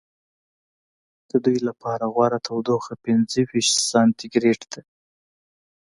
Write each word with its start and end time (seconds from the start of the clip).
د 1.29 1.31
دوی 1.45 1.59
لپاره 1.67 2.05
غوره 2.13 2.39
تودوخه 2.47 2.93
پنځه 3.05 3.39
ویشت 3.51 3.75
سانتي 3.89 4.27
ګرېد 4.33 4.61
ده. 4.71 4.81